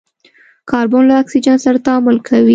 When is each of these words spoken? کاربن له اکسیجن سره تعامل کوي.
کاربن 0.69 1.03
له 1.09 1.15
اکسیجن 1.21 1.57
سره 1.65 1.77
تعامل 1.85 2.17
کوي. 2.27 2.49